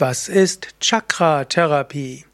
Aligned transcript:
Was 0.00 0.28
ist 0.28 0.78
Chakra-Therapie? 0.78 2.24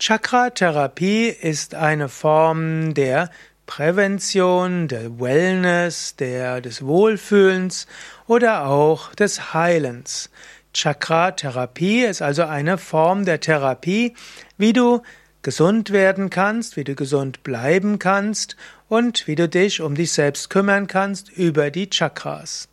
Chakra-Therapie 0.00 1.28
ist 1.28 1.76
eine 1.76 2.08
Form 2.08 2.92
der 2.92 3.30
Prävention, 3.66 4.88
der 4.88 5.20
Wellness, 5.20 6.16
der, 6.16 6.60
des 6.60 6.84
Wohlfühlens 6.84 7.86
oder 8.26 8.66
auch 8.66 9.14
des 9.14 9.54
Heilens. 9.54 10.30
Chakra-Therapie 10.74 12.02
ist 12.02 12.20
also 12.20 12.42
eine 12.42 12.78
Form 12.78 13.24
der 13.24 13.38
Therapie, 13.38 14.16
wie 14.56 14.72
du 14.72 15.00
gesund 15.42 15.92
werden 15.92 16.30
kannst, 16.30 16.76
wie 16.76 16.82
du 16.82 16.96
gesund 16.96 17.44
bleiben 17.44 18.00
kannst 18.00 18.56
und 18.88 19.28
wie 19.28 19.36
du 19.36 19.48
dich 19.48 19.80
um 19.82 19.94
dich 19.94 20.10
selbst 20.10 20.50
kümmern 20.50 20.88
kannst 20.88 21.30
über 21.30 21.70
die 21.70 21.90
Chakras. 21.90 22.68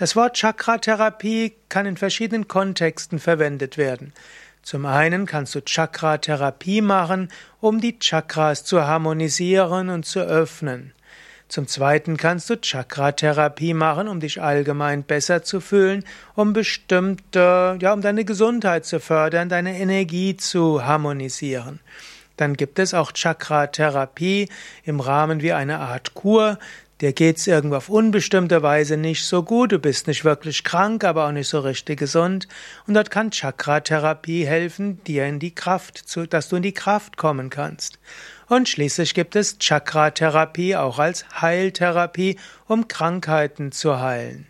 Das 0.00 0.16
Wort 0.16 0.38
Chakra-Therapie 0.38 1.52
kann 1.68 1.84
in 1.84 1.98
verschiedenen 1.98 2.48
Kontexten 2.48 3.18
verwendet 3.18 3.76
werden. 3.76 4.14
Zum 4.62 4.86
einen 4.86 5.26
kannst 5.26 5.54
du 5.54 5.60
Chakra-Therapie 5.60 6.80
machen, 6.80 7.28
um 7.60 7.82
die 7.82 7.98
Chakras 7.98 8.64
zu 8.64 8.86
harmonisieren 8.86 9.90
und 9.90 10.06
zu 10.06 10.20
öffnen. 10.20 10.94
Zum 11.48 11.68
zweiten 11.68 12.16
kannst 12.16 12.48
du 12.48 12.56
Chakra-Therapie 12.56 13.74
machen, 13.74 14.08
um 14.08 14.20
dich 14.20 14.40
allgemein 14.40 15.02
besser 15.02 15.42
zu 15.42 15.60
fühlen, 15.60 16.02
um 16.34 16.54
bestimmte, 16.54 17.76
ja, 17.78 17.92
um 17.92 18.00
deine 18.00 18.24
Gesundheit 18.24 18.86
zu 18.86 19.00
fördern, 19.00 19.50
deine 19.50 19.78
Energie 19.78 20.34
zu 20.34 20.82
harmonisieren. 20.82 21.78
Dann 22.38 22.54
gibt 22.54 22.78
es 22.78 22.94
auch 22.94 23.12
Chakra-Therapie 23.12 24.48
im 24.82 25.00
Rahmen 25.00 25.42
wie 25.42 25.52
eine 25.52 25.78
Art 25.78 26.14
Kur, 26.14 26.58
dir 27.00 27.12
geht's 27.12 27.46
irgendwo 27.46 27.76
auf 27.76 27.88
unbestimmte 27.88 28.62
Weise 28.62 28.96
nicht 28.96 29.24
so 29.24 29.42
gut, 29.42 29.72
du 29.72 29.78
bist 29.78 30.06
nicht 30.06 30.24
wirklich 30.24 30.64
krank, 30.64 31.04
aber 31.04 31.26
auch 31.26 31.32
nicht 31.32 31.48
so 31.48 31.60
richtig 31.60 31.98
gesund. 31.98 32.48
Und 32.86 32.94
dort 32.94 33.10
kann 33.10 33.30
Chakra-Therapie 33.30 34.46
helfen, 34.46 35.02
dir 35.04 35.26
in 35.26 35.38
die 35.38 35.54
Kraft 35.54 35.98
zu, 35.98 36.26
dass 36.26 36.48
du 36.48 36.56
in 36.56 36.62
die 36.62 36.74
Kraft 36.74 37.16
kommen 37.16 37.50
kannst. 37.50 37.98
Und 38.48 38.68
schließlich 38.68 39.14
gibt 39.14 39.36
es 39.36 39.58
Chakra-Therapie 39.58 40.76
auch 40.76 40.98
als 40.98 41.24
Heiltherapie, 41.40 42.38
um 42.66 42.88
Krankheiten 42.88 43.72
zu 43.72 44.00
heilen. 44.00 44.46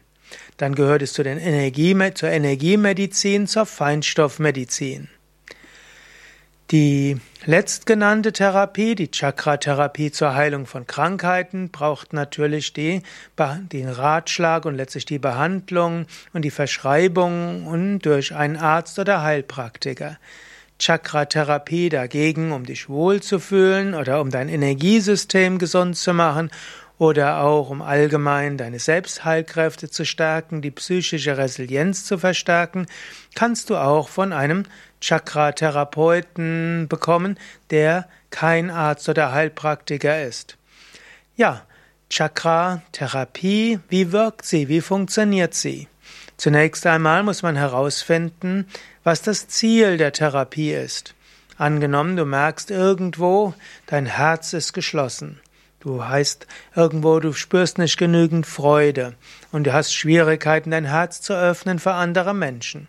Dann 0.57 0.75
gehört 0.75 1.03
es 1.03 1.13
zu 1.13 1.23
den 1.23 1.39
Energie, 1.39 1.97
zur 2.15 2.31
Energiemedizin, 2.31 3.47
zur 3.47 3.67
Feinstoffmedizin. 3.67 5.09
Die 6.71 7.17
letztgenannte 7.47 8.33
Therapie, 8.33 8.95
die 8.95 9.11
Chakra-Therapie 9.11 10.13
zur 10.13 10.37
Heilung 10.37 10.67
von 10.67 10.87
Krankheiten, 10.87 11.71
braucht 11.71 12.13
natürlich 12.13 12.73
die, 12.73 13.03
den 13.73 13.89
Ratschlag 13.89 14.65
und 14.67 14.77
letztlich 14.77 15.05
die 15.05 15.19
Behandlung 15.19 16.07
und 16.33 16.43
die 16.43 16.53
Verschreibung 16.53 17.99
durch 18.01 18.37
einen 18.37 18.57
Arzt 18.57 19.01
oder 19.01 19.23
Heilpraktiker. 19.23 20.19
Chakra-Therapie 20.79 21.89
dagegen, 21.89 22.53
um 22.53 22.65
dich 22.65 22.89
wohlzufühlen 22.89 23.95
oder 23.95 24.21
um 24.21 24.31
dein 24.31 24.49
Energiesystem 24.49 25.59
gesund 25.59 25.97
zu 25.97 26.15
machen 26.15 26.51
oder 26.99 27.41
auch 27.41 27.71
um 27.71 27.83
allgemein 27.83 28.59
deine 28.59 28.79
Selbstheilkräfte 28.79 29.91
zu 29.91 30.05
stärken, 30.05 30.63
die 30.63 30.71
psychische 30.71 31.37
Resilienz 31.37 32.05
zu 32.05 32.17
verstärken, 32.17 32.87
kannst 33.35 33.71
du 33.71 33.77
auch 33.77 34.09
von 34.09 34.33
einem 34.33 34.65
Chakra-Therapeuten 35.01 36.87
bekommen, 36.89 37.39
der 37.71 38.09
kein 38.31 38.71
Arzt 38.71 39.09
oder 39.09 39.33
Heilpraktiker 39.33 40.23
ist. 40.25 40.57
Ja, 41.37 41.63
Chakra-Therapie, 42.11 43.81
wie 43.89 44.13
wirkt 44.13 44.45
sie, 44.45 44.69
wie 44.69 44.81
funktioniert 44.81 45.55
sie? 45.55 45.89
Zunächst 46.37 46.87
einmal 46.87 47.23
muss 47.23 47.43
man 47.43 47.57
herausfinden, 47.57 48.67
was 49.05 49.23
das 49.23 49.49
Ziel 49.49 49.97
der 49.97 50.13
Therapie 50.13 50.73
ist. 50.73 51.15
Angenommen, 51.57 52.17
du 52.17 52.25
merkst 52.25 52.71
irgendwo, 52.71 53.55
dein 53.87 54.07
Herz 54.07 54.55
ist 54.55 54.73
geschlossen. 54.73 55.41
Du 55.81 56.05
heißt 56.05 56.47
irgendwo, 56.75 57.21
du 57.21 57.33
spürst 57.33 57.79
nicht 57.79 57.97
genügend 57.97 58.47
Freude 58.47 59.15
und 59.53 59.65
du 59.65 59.73
hast 59.73 59.95
Schwierigkeiten, 59.95 60.71
dein 60.71 60.85
Herz 60.85 61.21
zu 61.21 61.35
öffnen 61.35 61.79
für 61.79 61.93
andere 61.93 62.35
Menschen. 62.35 62.89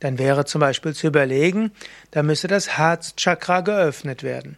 Dann 0.00 0.18
wäre 0.18 0.44
zum 0.44 0.60
Beispiel 0.60 0.94
zu 0.94 1.08
überlegen, 1.08 1.72
da 2.10 2.22
müsste 2.22 2.48
das 2.48 2.78
Herzchakra 2.78 3.60
geöffnet 3.62 4.22
werden. 4.22 4.56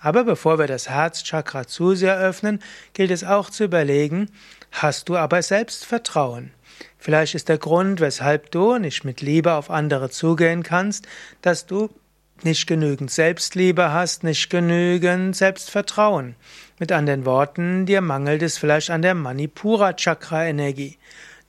Aber 0.00 0.24
bevor 0.24 0.58
wir 0.58 0.66
das 0.66 0.88
Herzchakra 0.88 1.66
zu 1.66 1.94
sehr 1.94 2.18
öffnen, 2.18 2.60
gilt 2.94 3.10
es 3.10 3.22
auch 3.22 3.50
zu 3.50 3.64
überlegen, 3.64 4.30
hast 4.72 5.08
du 5.08 5.16
aber 5.16 5.42
Selbstvertrauen? 5.42 6.52
Vielleicht 6.98 7.34
ist 7.34 7.48
der 7.48 7.58
Grund, 7.58 8.00
weshalb 8.00 8.50
du 8.50 8.78
nicht 8.78 9.04
mit 9.04 9.20
Liebe 9.20 9.52
auf 9.52 9.70
andere 9.70 10.10
zugehen 10.10 10.62
kannst, 10.62 11.06
dass 11.42 11.66
du 11.66 11.90
nicht 12.42 12.66
genügend 12.66 13.10
Selbstliebe 13.10 13.92
hast, 13.92 14.24
nicht 14.24 14.48
genügend 14.48 15.36
Selbstvertrauen. 15.36 16.36
Mit 16.78 16.92
anderen 16.92 17.26
Worten, 17.26 17.84
dir 17.84 18.00
mangelt 18.00 18.42
es 18.42 18.56
vielleicht 18.56 18.90
an 18.90 19.02
der 19.02 19.14
Manipura-Chakra-Energie. 19.14 20.96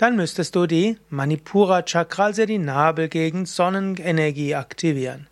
Dann 0.01 0.15
müsstest 0.15 0.55
du 0.55 0.65
die 0.65 0.97
Manipura-Chakra, 1.11 2.25
also 2.25 2.47
die 2.47 2.57
Nabelgegend, 2.57 3.47
Sonnenenergie 3.47 4.55
aktivieren. 4.55 5.27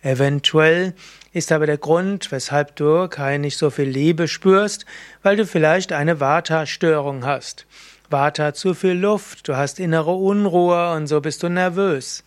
Eventuell 0.00 0.94
ist 1.34 1.52
aber 1.52 1.66
der 1.66 1.76
Grund, 1.76 2.32
weshalb 2.32 2.76
du 2.76 3.08
keine 3.08 3.40
nicht 3.40 3.58
so 3.58 3.68
viel 3.68 3.90
Liebe 3.90 4.26
spürst, 4.26 4.86
weil 5.22 5.36
du 5.36 5.44
vielleicht 5.44 5.92
eine 5.92 6.18
Vata-Störung 6.18 7.26
hast. 7.26 7.66
Vata 8.08 8.54
zu 8.54 8.72
viel 8.72 8.92
Luft, 8.92 9.46
du 9.48 9.56
hast 9.56 9.78
innere 9.78 10.14
Unruhe 10.14 10.94
und 10.94 11.06
so 11.06 11.20
bist 11.20 11.42
du 11.42 11.50
nervös. 11.50 12.24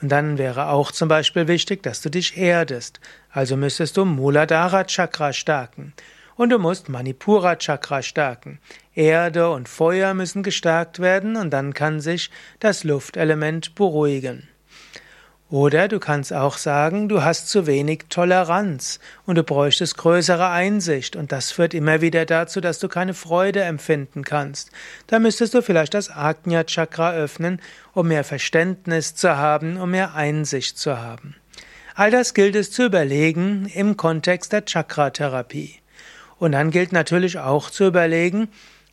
Und 0.00 0.12
dann 0.12 0.38
wäre 0.38 0.68
auch 0.68 0.92
zum 0.92 1.08
Beispiel 1.08 1.48
wichtig, 1.48 1.82
dass 1.82 2.02
du 2.02 2.08
dich 2.08 2.36
erdest. 2.36 3.00
Also 3.32 3.56
müsstest 3.56 3.96
du 3.96 4.04
Muladhara 4.04 4.84
Chakra 4.84 5.32
stärken. 5.32 5.92
Und 6.36 6.50
du 6.50 6.58
musst 6.58 6.88
Manipura 6.88 7.56
Chakra 7.56 8.02
stärken. 8.02 8.58
Erde 8.94 9.50
und 9.50 9.68
Feuer 9.68 10.14
müssen 10.14 10.42
gestärkt 10.42 11.00
werden 11.00 11.36
und 11.36 11.50
dann 11.50 11.74
kann 11.74 12.00
sich 12.00 12.30
das 12.60 12.84
Luftelement 12.84 13.74
beruhigen. 13.74 14.48
Oder 15.48 15.86
du 15.86 16.00
kannst 16.00 16.32
auch 16.32 16.58
sagen, 16.58 17.08
du 17.08 17.22
hast 17.22 17.48
zu 17.48 17.68
wenig 17.68 18.06
Toleranz 18.08 18.98
und 19.26 19.36
du 19.36 19.44
bräuchtest 19.44 19.96
größere 19.96 20.50
Einsicht 20.50 21.14
und 21.14 21.30
das 21.30 21.52
führt 21.52 21.72
immer 21.72 22.00
wieder 22.00 22.26
dazu, 22.26 22.60
dass 22.60 22.80
du 22.80 22.88
keine 22.88 23.14
Freude 23.14 23.62
empfinden 23.62 24.24
kannst. 24.24 24.72
Da 25.06 25.20
müsstest 25.20 25.54
du 25.54 25.62
vielleicht 25.62 25.94
das 25.94 26.10
Agnya 26.10 26.64
Chakra 26.64 27.12
öffnen, 27.12 27.60
um 27.94 28.08
mehr 28.08 28.24
Verständnis 28.24 29.14
zu 29.14 29.36
haben, 29.36 29.76
um 29.76 29.92
mehr 29.92 30.16
Einsicht 30.16 30.78
zu 30.78 30.98
haben. 30.98 31.36
All 31.94 32.10
das 32.10 32.34
gilt 32.34 32.56
es 32.56 32.72
zu 32.72 32.84
überlegen 32.84 33.70
im 33.72 33.96
Kontext 33.96 34.52
der 34.52 34.64
Chakra-Therapie. 34.64 35.80
Und 36.38 36.52
dann 36.52 36.70
gilt 36.70 36.92
natürlich 36.92 37.38
auch 37.38 37.70
zu 37.70 37.86
überlegen, 37.86 38.48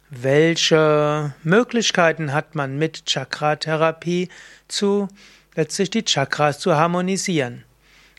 welche 0.10 1.34
Möglichkeiten 1.44 2.34
hat 2.34 2.56
man 2.56 2.78
mit 2.78 3.06
Chakra-Therapie 3.06 4.30
zu 4.68 5.08
letztlich 5.56 5.90
die 5.90 6.06
Chakras 6.06 6.60
zu 6.60 6.76
harmonisieren. 6.76 7.64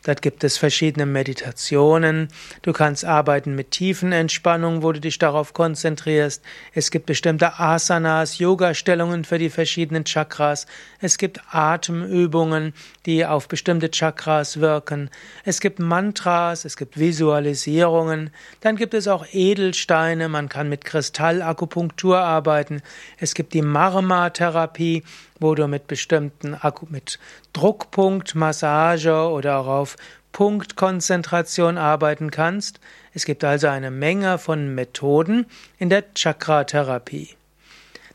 Dort 0.05 0.21
gibt 0.21 0.43
es 0.43 0.59
verschiedene 0.59 1.07
Meditationen. 1.07 2.27
Du 2.61 2.73
kannst 2.73 3.03
arbeiten 3.05 3.55
mit 3.55 3.71
Tiefenentspannung, 3.71 4.83
wo 4.83 4.91
du 4.91 5.01
dich 5.01 5.17
darauf 5.17 5.53
konzentrierst. 5.53 6.43
Es 6.75 6.91
gibt 6.91 7.07
bestimmte 7.07 7.59
Asanas, 7.59 8.37
Yoga-Stellungen 8.37 9.23
für 9.23 9.39
die 9.39 9.49
verschiedenen 9.49 10.05
Chakras. 10.05 10.67
Es 11.01 11.17
gibt 11.17 11.41
Atemübungen, 11.49 12.73
die 13.07 13.25
auf 13.25 13.47
bestimmte 13.47 13.89
Chakras 13.89 14.59
wirken. 14.59 15.09
Es 15.43 15.59
gibt 15.59 15.79
Mantras, 15.79 16.65
es 16.65 16.77
gibt 16.77 16.99
Visualisierungen. 16.99 18.29
Dann 18.61 18.75
gibt 18.75 18.93
es 18.93 19.07
auch 19.07 19.25
Edelsteine. 19.31 20.29
Man 20.29 20.49
kann 20.49 20.69
mit 20.69 20.85
Kristallakupunktur 20.85 22.19
arbeiten. 22.19 22.83
Es 23.17 23.33
gibt 23.33 23.55
die 23.55 23.63
Marma-Therapie 23.63 25.01
wo 25.39 25.53
du 25.53 25.67
mit 25.67 25.87
bestimmten 25.87 26.57
mit 26.89 27.19
Druckpunktmassage 27.53 29.29
oder 29.29 29.59
auch 29.59 29.67
auf 29.67 29.94
Punktkonzentration 30.31 31.77
arbeiten 31.77 32.29
kannst. 32.31 32.79
Es 33.13 33.25
gibt 33.25 33.43
also 33.43 33.67
eine 33.67 33.91
Menge 33.91 34.37
von 34.37 34.75
Methoden 34.75 35.45
in 35.77 35.89
der 35.89 36.13
Chakra-Therapie. 36.13 37.29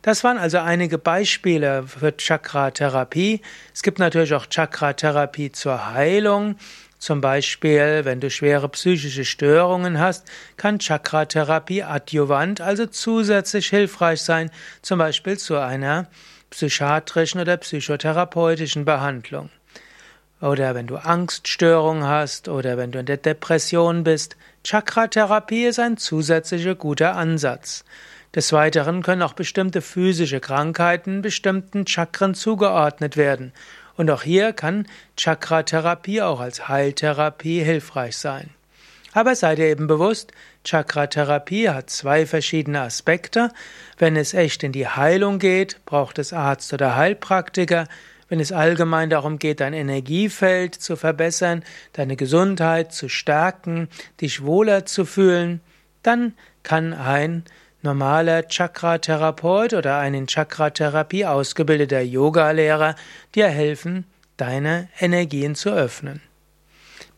Das 0.02 0.24
waren 0.24 0.38
also 0.38 0.58
einige 0.58 0.98
Beispiele 0.98 1.84
für 1.86 2.16
Chakra-Therapie. 2.16 3.40
Es 3.74 3.82
gibt 3.82 3.98
natürlich 3.98 4.34
auch 4.34 4.46
Chakra-Therapie 4.46 5.52
zur 5.52 5.92
Heilung. 5.92 6.56
Zum 6.98 7.22
Beispiel, 7.22 8.04
wenn 8.04 8.20
du 8.20 8.30
schwere 8.30 8.68
psychische 8.68 9.24
Störungen 9.24 9.98
hast, 9.98 10.26
kann 10.58 10.78
Chakra-Therapie 10.78 11.82
adjuvant, 11.82 12.60
also 12.60 12.84
zusätzlich 12.86 13.68
hilfreich 13.68 14.20
sein, 14.20 14.50
zum 14.82 14.98
Beispiel 14.98 15.38
zu 15.38 15.56
einer 15.56 16.06
psychiatrischen 16.50 17.40
oder 17.40 17.56
psychotherapeutischen 17.56 18.84
Behandlung. 18.84 19.48
Oder 20.40 20.74
wenn 20.74 20.86
du 20.86 20.96
Angststörungen 20.96 22.04
hast 22.04 22.48
oder 22.48 22.76
wenn 22.78 22.92
du 22.92 22.98
in 22.98 23.06
der 23.06 23.18
Depression 23.18 24.04
bist, 24.04 24.36
Chakra-Therapie 24.64 25.66
ist 25.66 25.78
ein 25.78 25.96
zusätzlicher 25.96 26.74
guter 26.74 27.16
Ansatz. 27.16 27.84
Des 28.34 28.52
Weiteren 28.52 29.02
können 29.02 29.22
auch 29.22 29.32
bestimmte 29.32 29.82
physische 29.82 30.40
Krankheiten 30.40 31.20
bestimmten 31.20 31.86
Chakren 31.86 32.34
zugeordnet 32.34 33.16
werden. 33.16 33.52
Und 33.96 34.10
auch 34.10 34.22
hier 34.22 34.52
kann 34.52 34.86
Chakratherapie 35.16 36.22
auch 36.22 36.40
als 36.40 36.68
Heiltherapie 36.68 37.62
hilfreich 37.62 38.16
sein. 38.16 38.50
Aber 39.12 39.34
seid 39.34 39.58
ihr 39.58 39.66
eben 39.66 39.88
bewusst, 39.88 40.32
Chakratherapie 40.64 41.68
hat 41.68 41.90
zwei 41.90 42.24
verschiedene 42.24 42.80
Aspekte. 42.80 43.50
Wenn 43.98 44.14
es 44.14 44.32
echt 44.32 44.62
in 44.62 44.72
die 44.72 44.86
Heilung 44.86 45.38
geht, 45.38 45.84
braucht 45.84 46.18
es 46.18 46.32
Arzt 46.32 46.72
oder 46.72 46.94
Heilpraktiker. 46.96 47.88
Wenn 48.30 48.40
es 48.40 48.52
allgemein 48.52 49.10
darum 49.10 49.40
geht, 49.40 49.60
dein 49.60 49.74
Energiefeld 49.74 50.76
zu 50.76 50.94
verbessern, 50.96 51.64
deine 51.92 52.14
Gesundheit 52.14 52.92
zu 52.92 53.08
stärken, 53.08 53.88
dich 54.20 54.44
wohler 54.44 54.86
zu 54.86 55.04
fühlen, 55.04 55.60
dann 56.04 56.34
kann 56.62 56.94
ein 56.94 57.44
normaler 57.82 58.46
Chakra-Therapeut 58.48 59.74
oder 59.74 59.98
ein 59.98 60.14
in 60.14 60.28
Chakratherapie 60.28 61.26
ausgebildeter 61.26 62.02
Yogalehrer 62.02 62.94
dir 63.34 63.48
helfen, 63.48 64.06
deine 64.36 64.88
Energien 65.00 65.56
zu 65.56 65.70
öffnen. 65.70 66.22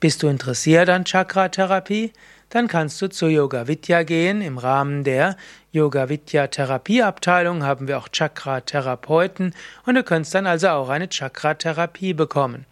Bist 0.00 0.22
du 0.22 0.28
interessiert 0.28 0.88
an 0.88 1.04
Chakratherapie? 1.04 2.12
Dann 2.52 2.68
kannst 2.68 3.00
du 3.00 3.08
zu 3.08 3.28
Yoga 3.28 3.66
Vidya 3.66 4.02
gehen. 4.02 4.42
Im 4.42 4.58
Rahmen 4.58 5.04
der 5.04 5.38
Yoga 5.70 6.10
Vidya 6.10 6.48
Therapieabteilung 6.48 7.62
haben 7.62 7.88
wir 7.88 7.96
auch 7.96 8.10
Chakra-Therapeuten 8.10 9.54
und 9.86 9.94
du 9.94 10.02
kannst 10.04 10.34
dann 10.34 10.46
also 10.46 10.68
auch 10.68 10.90
eine 10.90 11.08
Chakra-Therapie 11.08 12.12
bekommen. 12.12 12.66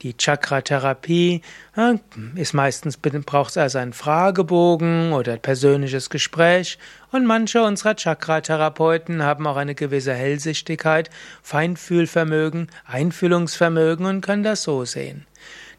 Die 0.00 0.16
Chakra-Therapie 0.16 1.42
ist 2.36 2.54
meistens, 2.54 2.96
braucht 2.96 3.50
es 3.50 3.58
also 3.58 3.76
einen 3.76 3.92
Fragebogen 3.92 5.12
oder 5.12 5.34
ein 5.34 5.40
persönliches 5.40 6.08
Gespräch 6.08 6.78
und 7.10 7.26
manche 7.26 7.62
unserer 7.62 7.94
Chakra-Therapeuten 7.94 9.22
haben 9.22 9.46
auch 9.46 9.56
eine 9.56 9.74
gewisse 9.74 10.14
Hellsichtigkeit, 10.14 11.10
Feinfühlvermögen, 11.42 12.68
Einfühlungsvermögen 12.86 14.06
und 14.06 14.22
können 14.22 14.42
das 14.42 14.62
so 14.62 14.86
sehen. 14.86 15.26